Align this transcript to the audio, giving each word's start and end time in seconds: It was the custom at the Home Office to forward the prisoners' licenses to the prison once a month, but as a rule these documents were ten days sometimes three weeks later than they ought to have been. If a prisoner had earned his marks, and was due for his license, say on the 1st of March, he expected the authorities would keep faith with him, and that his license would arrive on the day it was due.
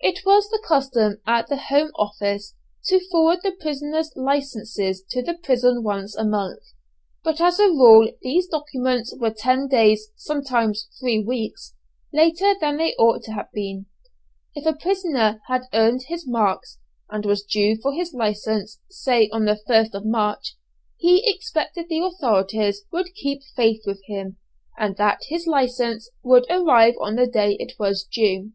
It 0.00 0.24
was 0.24 0.48
the 0.48 0.64
custom 0.66 1.20
at 1.26 1.48
the 1.48 1.58
Home 1.58 1.90
Office 1.98 2.54
to 2.86 3.00
forward 3.10 3.40
the 3.42 3.52
prisoners' 3.52 4.10
licenses 4.16 5.02
to 5.10 5.20
the 5.22 5.34
prison 5.34 5.82
once 5.82 6.16
a 6.16 6.24
month, 6.24 6.62
but 7.22 7.38
as 7.38 7.58
a 7.58 7.66
rule 7.68 8.10
these 8.22 8.46
documents 8.48 9.14
were 9.18 9.28
ten 9.28 9.68
days 9.68 10.08
sometimes 10.16 10.88
three 10.98 11.22
weeks 11.22 11.74
later 12.14 12.54
than 12.58 12.78
they 12.78 12.94
ought 12.94 13.22
to 13.24 13.32
have 13.32 13.52
been. 13.52 13.84
If 14.54 14.64
a 14.64 14.72
prisoner 14.72 15.42
had 15.48 15.64
earned 15.74 16.04
his 16.08 16.26
marks, 16.26 16.78
and 17.10 17.26
was 17.26 17.42
due 17.44 17.76
for 17.82 17.92
his 17.92 18.14
license, 18.14 18.80
say 18.88 19.28
on 19.34 19.44
the 19.44 19.60
1st 19.68 19.92
of 19.92 20.06
March, 20.06 20.56
he 20.96 21.30
expected 21.30 21.90
the 21.90 21.98
authorities 22.00 22.84
would 22.90 23.12
keep 23.12 23.42
faith 23.54 23.82
with 23.84 24.00
him, 24.06 24.38
and 24.78 24.96
that 24.96 25.24
his 25.28 25.46
license 25.46 26.08
would 26.22 26.46
arrive 26.48 26.94
on 27.02 27.16
the 27.16 27.26
day 27.26 27.54
it 27.60 27.74
was 27.78 28.02
due. 28.04 28.52